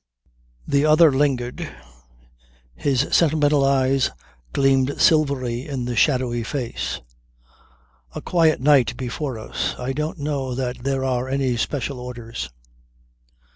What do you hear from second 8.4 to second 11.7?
night before us. I don't know that there are any